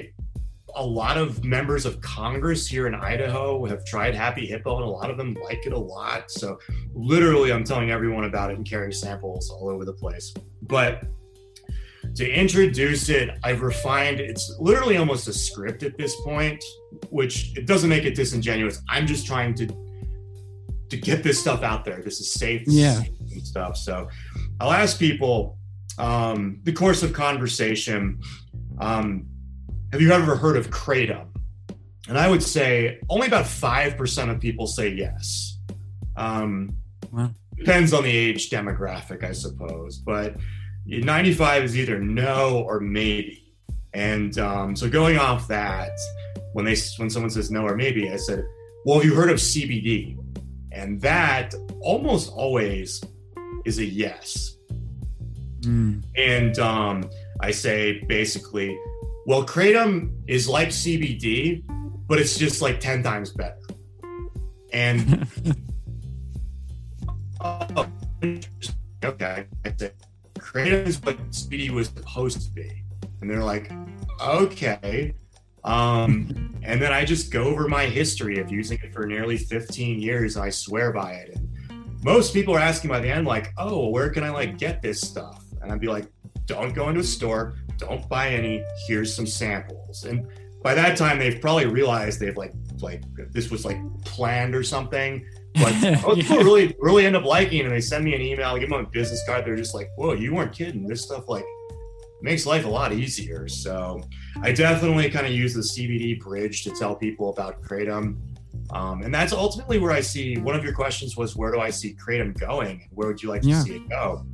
[0.77, 4.89] a lot of members of Congress here in Idaho have tried Happy Hippo, and a
[4.89, 6.31] lot of them like it a lot.
[6.31, 6.59] So,
[6.95, 10.35] literally, I'm telling everyone about it and carrying samples all over the place.
[10.63, 11.03] But
[12.17, 16.63] to introduce it, I've refined it's literally almost a script at this point,
[17.11, 18.81] which it doesn't make it disingenuous.
[18.89, 19.67] I'm just trying to
[20.89, 22.01] to get this stuff out there.
[22.01, 23.03] This is safe, yeah,
[23.33, 23.77] and stuff.
[23.77, 24.09] So
[24.61, 25.59] I'll ask people
[25.99, 28.21] um, the course of conversation.
[28.79, 29.27] Um,
[29.93, 31.29] have you ever heard of kratom?
[32.09, 35.59] And I would say only about five percent of people say yes.
[36.17, 36.77] Um,
[37.13, 37.31] wow.
[37.59, 39.99] depends on the age demographic, I suppose.
[39.99, 40.37] But
[40.87, 43.55] 95 is either no or maybe.
[43.93, 45.91] And um, so going off that,
[46.53, 48.47] when they when someone says no or maybe, I said,
[48.85, 50.19] "Well, have you heard of CBD?"
[50.73, 53.03] And that almost always
[53.65, 54.57] is a yes.
[55.61, 56.05] Mm.
[56.17, 58.79] And um, I say basically,
[59.27, 61.65] well, kratom is like CBD,
[62.07, 63.57] but it's just like 10 times better.
[64.73, 65.27] And
[67.41, 67.89] oh,
[69.03, 69.95] okay, I said,
[70.57, 72.83] kratom is what CBD was supposed to be.
[73.21, 73.71] And they're like,
[74.21, 75.15] okay.
[75.65, 80.01] Um, and then I just go over my history of using it for nearly 15
[80.01, 80.37] years.
[80.37, 81.37] I swear by it.
[81.37, 84.81] And most people are asking by the end, like, oh, where can I like get
[84.81, 85.45] this stuff?
[85.61, 86.07] And I'd be like,
[86.47, 88.65] don't go into a store, don't buy any.
[88.87, 90.05] Here's some samples.
[90.05, 90.27] And
[90.63, 95.27] by that time, they've probably realized they've like like this was like planned or something.
[95.59, 98.55] But most people really really end up liking it, and they send me an email,
[98.55, 99.45] I give them a business card.
[99.45, 100.87] They're just like, whoa, you weren't kidding.
[100.87, 101.45] This stuff like
[102.23, 103.47] makes life a lot easier.
[103.49, 104.03] So
[104.43, 108.17] I definitely kind of use the CBD bridge to tell people about Kratom.
[108.71, 111.71] Um, and that's ultimately where I see one of your questions was where do I
[111.71, 112.89] see Kratom going?
[112.93, 113.63] Where would you like to Yeah.
[113.63, 114.27] see it go?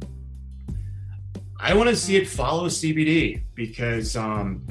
[1.60, 4.64] I want to see it follow CBD because um,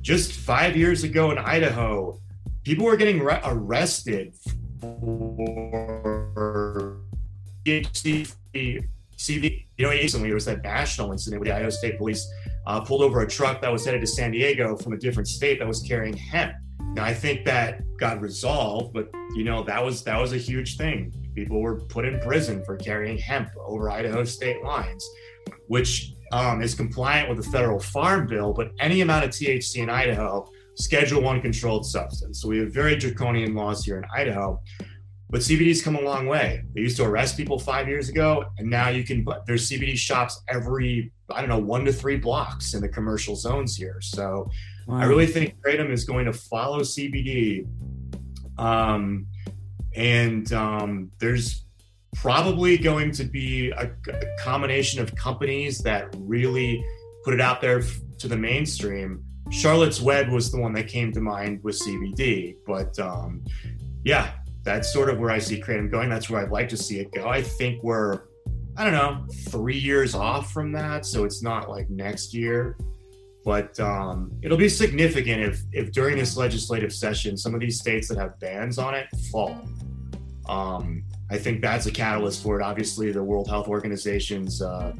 [0.00, 2.18] just five years ago in Idaho,
[2.62, 4.34] people were getting re- arrested
[4.80, 6.30] for
[7.64, 8.32] THC,
[9.16, 9.66] CBD.
[9.76, 12.26] You know, recently there was that national incident where the Idaho State Police
[12.66, 15.58] uh, pulled over a truck that was headed to San Diego from a different state
[15.58, 16.54] that was carrying hemp.
[16.94, 20.76] Now I think that got resolved, but you know that was that was a huge
[20.76, 21.12] thing.
[21.34, 25.08] People were put in prison for carrying hemp over Idaho state lines,
[25.68, 28.52] which um, is compliant with the federal farm bill.
[28.52, 30.48] But any amount of THC in Idaho,
[30.80, 32.40] Schedule One controlled substance.
[32.40, 34.60] So we have very draconian laws here in Idaho.
[35.28, 36.64] But CBD's come a long way.
[36.74, 39.24] They used to arrest people five years ago, and now you can.
[39.46, 43.76] There's CBD shops every I don't know one to three blocks in the commercial zones
[43.76, 44.00] here.
[44.00, 44.50] So
[44.88, 47.66] I really think Kratom is going to follow CBD.
[48.58, 49.26] Um,
[49.94, 51.64] and um, there's
[52.14, 56.84] probably going to be a, a combination of companies that really
[57.24, 59.24] put it out there f- to the mainstream.
[59.50, 63.44] Charlotte's Web was the one that came to mind with CBD, but um,
[64.04, 64.32] yeah,
[64.62, 66.08] that's sort of where I see Kratom going.
[66.08, 67.28] That's where I'd like to see it go.
[67.28, 68.22] I think we're,
[68.76, 72.76] I don't know, three years off from that, so it's not like next year
[73.44, 78.08] but um, it'll be significant if if during this legislative session some of these states
[78.08, 79.64] that have bans on it fall
[80.48, 84.92] um, i think that's a catalyst for it obviously the world health organization's uh,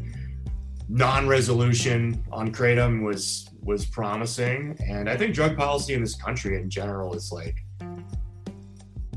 [0.89, 6.69] non-resolution on kratom was was promising and i think drug policy in this country in
[6.69, 7.57] general is like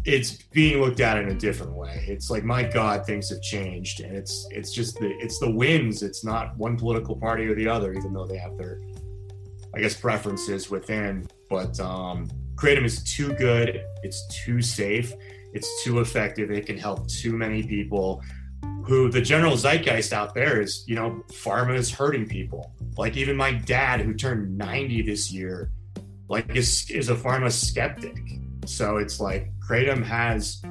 [0.05, 2.03] it's being looked at in a different way.
[2.07, 6.03] It's like my God, things have changed, and it's it's just the it's the wins.
[6.03, 8.81] It's not one political party or the other, even though they have their
[9.73, 11.27] I guess preferences within.
[11.49, 13.81] But um, Kratom is too good.
[14.03, 15.13] It's too safe.
[15.53, 16.51] It's too effective.
[16.51, 18.21] It can help too many people.
[18.85, 22.73] Who the general zeitgeist out there is, you know, pharma is hurting people.
[22.97, 25.71] Like even my dad, who turned 90 this year,
[26.27, 28.17] like is is a pharma skeptic.
[28.65, 30.61] So it's like Kratom has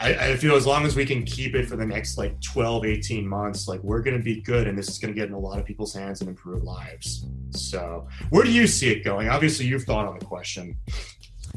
[0.00, 2.84] I, I feel as long as we can keep it for the next like 12,
[2.84, 5.58] 18 months, like we're gonna be good and this is gonna get in a lot
[5.58, 7.26] of people's hands and improve lives.
[7.50, 9.28] So where do you see it going?
[9.28, 10.76] Obviously you've thought on the question.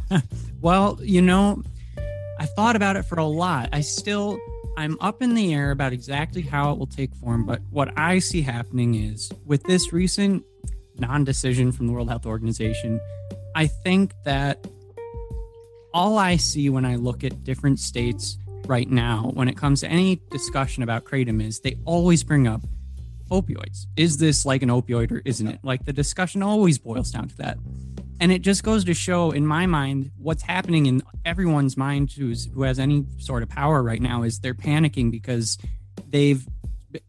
[0.62, 1.64] Well, you know,
[2.40, 3.70] I thought about it for a lot.
[3.74, 4.40] I still,
[4.78, 7.46] I'm up in the air about exactly how it will take form.
[7.46, 10.44] But what I see happening is with this recent
[10.98, 13.00] non decision from the World Health Organization,
[13.56, 14.66] I think that
[15.94, 19.88] all I see when I look at different states right now, when it comes to
[19.88, 22.62] any discussion about Kratom, is they always bring up
[23.32, 23.88] opioids.
[23.96, 25.60] Is this like an opioid or isn't it?
[25.64, 27.58] Like the discussion always boils down to that.
[28.20, 32.46] And it just goes to show, in my mind, what's happening in everyone's mind who's
[32.54, 35.58] who has any sort of power right now is they're panicking because
[36.08, 36.46] they've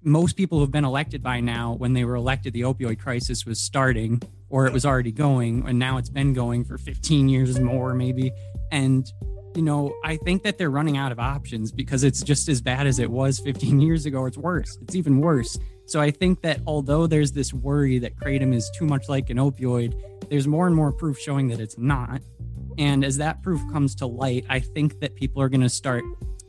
[0.02, 3.44] most people who have been elected by now, when they were elected, the opioid crisis
[3.44, 7.58] was starting or it was already going, and now it's been going for 15 years
[7.58, 8.30] more, maybe.
[8.70, 9.10] And
[9.54, 12.86] you know, I think that they're running out of options because it's just as bad
[12.86, 14.26] as it was 15 years ago.
[14.26, 14.78] It's worse.
[14.82, 15.58] It's even worse.
[15.92, 19.36] So I think that although there's this worry that kratom is too much like an
[19.36, 19.92] opioid,
[20.30, 22.22] there's more and more proof showing that it's not.
[22.78, 26.02] And as that proof comes to light, I think that people are going to start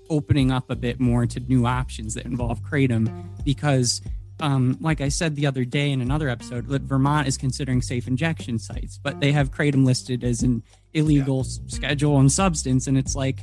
[0.10, 3.12] opening up a bit more to new options that involve kratom
[3.44, 4.02] because
[4.40, 8.08] um, like I said the other day in another episode, that Vermont is considering safe
[8.08, 12.98] injection sites, but they have kratom listed as an illegal s- schedule and substance, and
[12.98, 13.42] it's like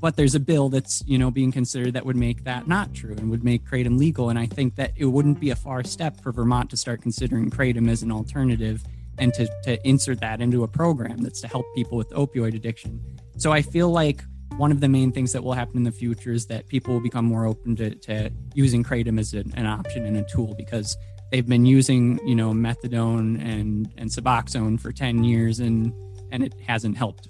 [0.00, 3.14] but there's a bill that's you know being considered that would make that not true
[3.16, 4.30] and would make kratom legal.
[4.30, 7.50] And i think that it wouldn't be a far step for vermont to start considering
[7.50, 8.84] kratom as an alternative
[9.18, 13.00] and to, to insert that into a program that's to help people with opioid addiction.
[13.36, 14.22] So i feel like
[14.56, 17.00] one of the main things that will happen in the future is that people will
[17.00, 20.96] become more open to, to using kratom as an, an option and a tool because
[21.30, 25.92] they've been using you know methadone and and suboxone for 10 years and
[26.30, 27.28] and it hasn't helped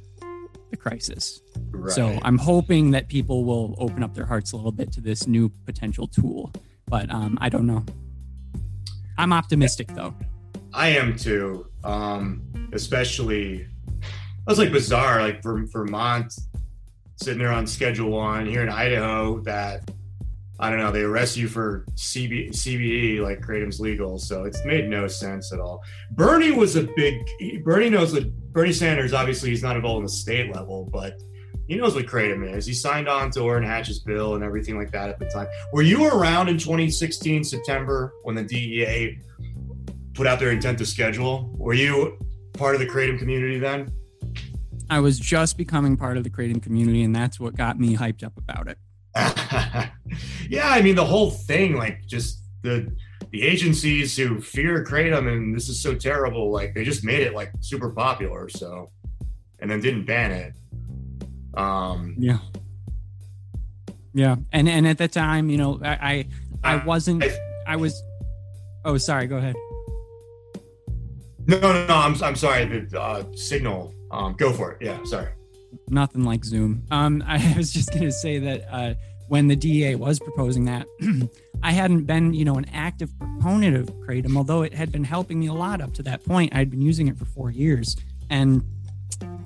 [0.70, 1.92] the crisis Right.
[1.92, 5.26] so i'm hoping that people will open up their hearts a little bit to this
[5.26, 6.52] new potential tool
[6.86, 7.84] but um, i don't know
[9.16, 10.14] i'm optimistic though
[10.74, 11.66] I am too.
[11.82, 12.42] Um,
[12.74, 13.68] especially, it
[14.46, 16.32] was like bizarre, like Ver- Vermont
[17.16, 19.40] sitting there on Schedule One here in Idaho.
[19.40, 19.90] That
[20.60, 24.88] I don't know, they arrest you for CB- CBD, like kratom's legal, so it's made
[24.88, 25.82] no sense at all.
[26.10, 27.14] Bernie was a big.
[27.62, 29.12] Bernie knows that Bernie Sanders.
[29.12, 31.14] Obviously, he's not involved in the state level, but
[31.68, 32.66] he knows what kratom is.
[32.66, 35.46] He signed on to Orrin Hatch's bill and everything like that at the time.
[35.72, 39.18] Were you around in 2016 September when the DEA
[40.14, 41.54] put out their intent to schedule?
[41.56, 42.18] Were you
[42.54, 43.92] part of the kratom community then?
[44.90, 48.24] i was just becoming part of the kratom community and that's what got me hyped
[48.24, 48.78] up about it
[50.48, 52.90] yeah, I mean the whole thing, like just the
[53.30, 57.34] the agencies who fear kratom and this is so terrible, like they just made it
[57.34, 58.90] like super popular, so
[59.60, 60.54] and then didn't ban it.
[61.58, 62.38] Um, yeah
[64.14, 66.26] yeah and and at the time you know i
[66.62, 67.24] i, I wasn't
[67.66, 68.02] i was
[68.84, 69.54] oh sorry go ahead
[71.48, 71.94] no, no, no.
[71.94, 72.66] I'm I'm sorry.
[72.66, 73.94] The uh, signal.
[74.10, 74.78] Um, go for it.
[74.82, 75.28] Yeah, sorry.
[75.88, 76.82] nothing like Zoom.
[76.90, 78.94] Um, I was just going to say that uh,
[79.28, 80.86] when the DEA was proposing that,
[81.62, 85.40] I hadn't been, you know, an active proponent of Kratom, although it had been helping
[85.40, 86.54] me a lot up to that point.
[86.54, 87.96] I'd been using it for four years,
[88.30, 88.62] and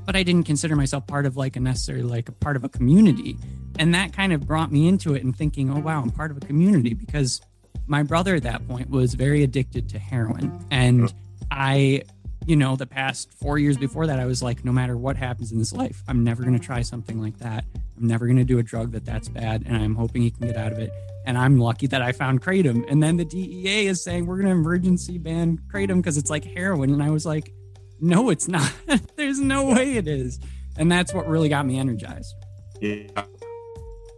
[0.04, 2.68] but I didn't consider myself part of like a necessarily like a part of a
[2.68, 3.36] community,
[3.78, 6.36] and that kind of brought me into it and thinking, oh wow, I'm part of
[6.36, 7.40] a community because
[7.86, 11.12] my brother at that point was very addicted to heroin, and
[11.50, 12.02] I
[12.46, 15.52] you know, the past four years before that, I was like, no matter what happens
[15.52, 17.64] in this life, I'm never going to try something like that.
[17.96, 19.64] I'm never going to do a drug that that's bad.
[19.66, 20.90] And I'm hoping he can get out of it.
[21.24, 22.84] And I'm lucky that I found Kratom.
[22.88, 26.44] And then the DEA is saying we're going to emergency ban Kratom because it's like
[26.44, 26.92] heroin.
[26.92, 27.52] And I was like,
[28.00, 28.72] no, it's not.
[29.16, 30.40] There's no way it is.
[30.76, 32.34] And that's what really got me energized.
[32.80, 33.06] Yeah.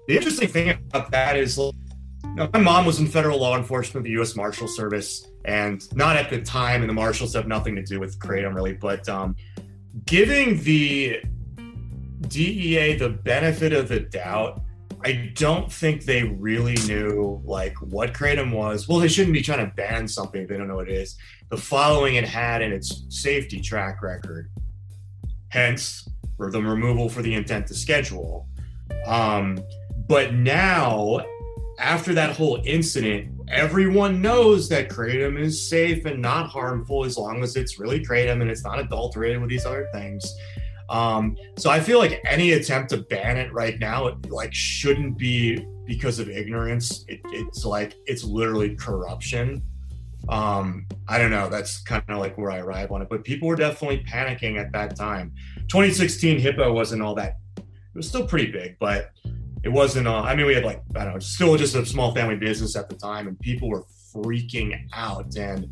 [0.08, 1.72] The interesting thing about that is, you
[2.34, 4.37] know, my mom was in federal law enforcement, the U.S.
[4.37, 8.18] Marshal Service, and not at the time, and the marshals have nothing to do with
[8.18, 9.37] kratom really, but um,
[10.07, 11.22] giving the
[12.28, 14.62] DEA the benefit of the doubt,
[15.04, 18.88] I don't think they really knew like what kratom was.
[18.88, 21.16] Well, they shouldn't be trying to ban something if they don't know what it is.
[21.50, 24.50] The following it had in its safety track record,
[25.48, 28.48] hence the removal for the intent to schedule.
[29.07, 29.62] Um,
[30.09, 31.24] but now,
[31.78, 37.42] after that whole incident, everyone knows that kratom is safe and not harmful as long
[37.42, 40.35] as it's really kratom and it's not adulterated with these other things.
[40.88, 45.16] Um, so I feel like any attempt to ban it right now, it, like, shouldn't
[45.16, 47.04] be because of ignorance.
[47.09, 49.62] It, it's like it's literally corruption.
[50.28, 51.48] Um, I don't know.
[51.48, 53.09] That's kind of like where I arrive on it.
[53.09, 55.33] But people were definitely panicking at that time.
[55.68, 57.38] 2016 Hippo wasn't all that.
[57.59, 59.11] It was still pretty big, but
[59.64, 60.07] it wasn't.
[60.07, 62.77] Uh, I mean, we had like I don't know, still just a small family business
[62.77, 65.35] at the time, and people were freaking out.
[65.37, 65.68] And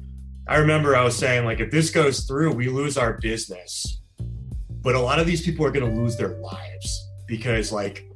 [0.48, 4.00] I remember I was saying like, if this goes through, we lose our business.
[4.80, 8.10] But a lot of these people are going to lose their lives because like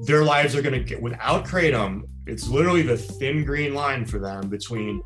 [0.00, 2.02] their lives are going to get without kratom.
[2.26, 5.02] It's literally the thin green line for them between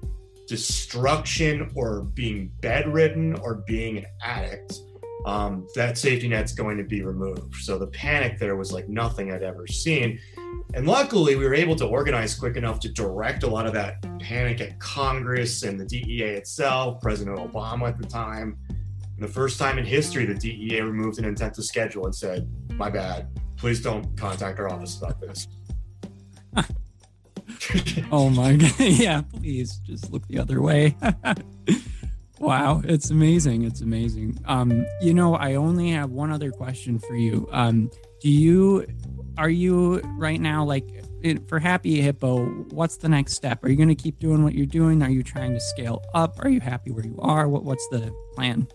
[0.49, 4.81] destruction or being bedridden or being an addict
[5.27, 7.57] um, that safety net's going to be removed.
[7.57, 10.19] So the panic there was like nothing I'd ever seen.
[10.75, 14.05] And luckily, we were able to organize quick enough to direct a lot of that
[14.21, 18.57] panic at Congress and the DEA itself, President Obama at the time.
[18.69, 22.49] And the first time in history, the DEA removed an intent to schedule and said,
[22.75, 23.29] My bad.
[23.57, 25.47] Please don't contact our office about this.
[28.11, 28.73] Oh my god.
[28.79, 30.97] yeah, please just look the other way.
[32.41, 33.65] wow, it's amazing.
[33.65, 34.39] It's amazing.
[34.47, 37.49] Um, you know, I only have one other question for you.
[37.53, 38.87] Um, do you
[39.39, 40.85] are you right now like
[41.23, 43.65] it, for Happy Hippo, what's the next step?
[43.65, 45.03] Are you going to keep doing what you're doing?
[45.03, 46.37] Are you trying to scale up?
[46.41, 47.49] Are you happy where you are?
[47.49, 48.67] What, what's the plan?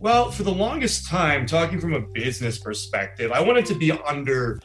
[0.00, 4.60] Well, for the longest time, talking from a business perspective, I wanted to be under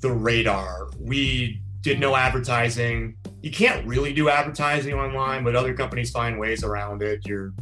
[0.00, 0.90] the radar.
[0.98, 3.16] We did no advertising.
[3.42, 7.26] You can't really do advertising online, but other companies find ways around it.
[7.26, 7.52] You're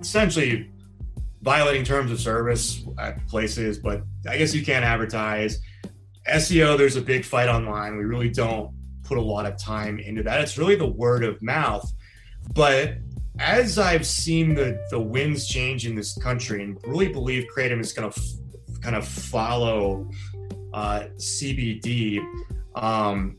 [0.00, 0.70] essentially
[1.42, 5.60] violating terms of service at places, but I guess you can't advertise.
[6.32, 7.98] SEO, there's a big fight online.
[7.98, 8.70] We really don't
[9.02, 10.40] put a lot of time into that.
[10.40, 11.92] It's really the word of mouth.
[12.54, 12.94] But
[13.38, 17.92] as I've seen the the winds change in this country, and really believe Kratom is
[17.92, 20.08] going to f- kind of follow
[20.72, 22.24] uh, CBD,
[22.74, 23.36] um,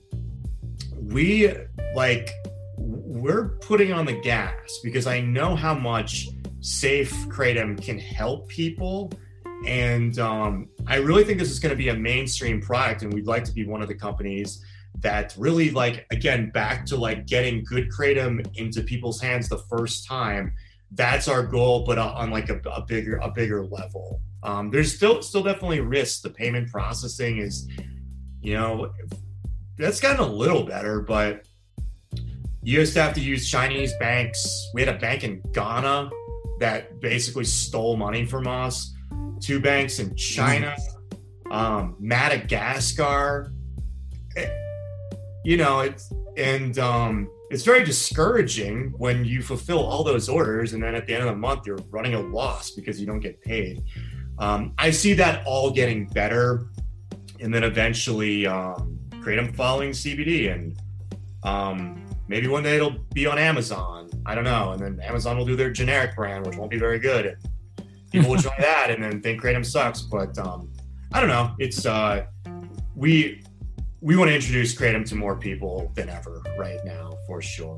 [0.95, 1.51] we
[1.95, 2.29] like
[2.77, 6.27] we're putting on the gas because I know how much
[6.59, 9.11] safe kratom can help people.
[9.65, 13.25] And um, i really think this is going to be a mainstream product and we'd
[13.25, 14.63] like to be one of the companies
[14.99, 20.07] that really like again back to like getting good kratom into people's hands the first
[20.07, 20.53] time.
[20.91, 24.21] That's our goal but on like a, a bigger a bigger level.
[24.43, 27.67] Um, there's still still definitely risks the payment processing is
[28.41, 28.91] you know
[29.77, 31.47] that's gotten a little better but
[32.61, 36.09] you used to have to use chinese banks we had a bank in ghana
[36.59, 38.93] that basically stole money from us.
[39.39, 40.75] Two banks in China,
[41.51, 43.51] um, Madagascar.
[44.35, 50.27] It, eh, you know, it's and um, it's very discouraging when you fulfill all those
[50.27, 53.05] orders and then at the end of the month you're running a loss because you
[53.05, 53.83] don't get paid.
[54.39, 56.67] Um, I see that all getting better,
[57.39, 58.94] and then eventually um,
[59.25, 60.77] Kratom following CBD, and
[61.43, 63.95] um, maybe one day it'll be on Amazon
[64.25, 64.71] I don't know.
[64.71, 67.37] And then Amazon will do their generic brand, which won't be very good.
[68.11, 70.01] People will try that and then think Kratom sucks.
[70.01, 70.71] But um,
[71.13, 71.55] I don't know.
[71.59, 72.25] It's uh,
[72.95, 73.43] we
[74.01, 77.77] we want to introduce Kratom to more people than ever right now, for sure.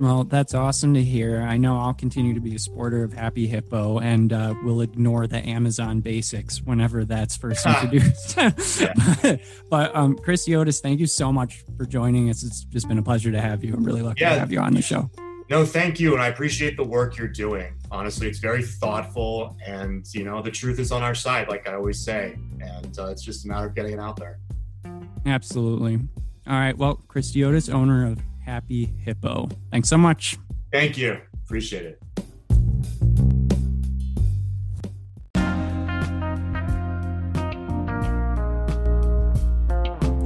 [0.00, 1.40] Well, that's awesome to hear.
[1.40, 5.28] I know I'll continue to be a supporter of Happy Hippo and uh, will ignore
[5.28, 8.34] the Amazon basics whenever that's first introduced.
[8.34, 9.40] but,
[9.70, 12.42] but um, Chris Yotis, thank you so much for joining us.
[12.42, 13.72] It's just been a pleasure to have you.
[13.72, 14.34] I'm really lucky yeah.
[14.34, 15.10] to have you on the show.
[15.48, 16.14] No, thank you.
[16.14, 17.74] And I appreciate the work you're doing.
[17.90, 19.56] Honestly, it's very thoughtful.
[19.64, 22.36] And, you know, the truth is on our side, like I always say.
[22.60, 24.40] And uh, it's just a matter of getting it out there.
[25.26, 26.00] Absolutely.
[26.46, 26.76] All right.
[26.76, 29.48] Well, Chris Yotis, owner of Happy Hippo.
[29.70, 30.36] Thanks so much.
[30.72, 31.18] Thank you.
[31.44, 32.02] Appreciate it.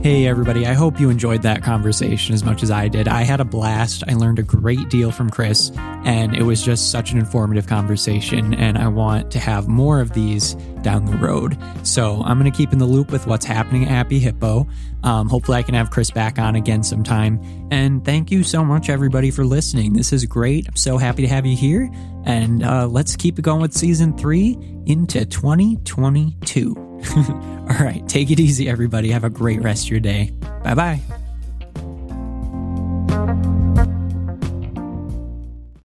[0.00, 0.64] Hey, everybody.
[0.64, 3.08] I hope you enjoyed that conversation as much as I did.
[3.08, 4.04] I had a blast.
[4.06, 8.54] I learned a great deal from Chris, and it was just such an informative conversation.
[8.54, 11.58] And I want to have more of these down the road.
[11.82, 14.68] So I'm going to keep in the loop with what's happening at Happy Hippo.
[15.02, 17.40] Um, hopefully, I can have Chris back on again sometime.
[17.72, 19.94] And thank you so much, everybody, for listening.
[19.94, 20.68] This is great.
[20.68, 21.90] I'm so happy to have you here.
[22.24, 26.87] And uh, let's keep it going with season three into 2022.
[27.16, 29.10] All right, take it easy, everybody.
[29.10, 30.32] Have a great rest of your day.
[30.62, 31.00] Bye bye.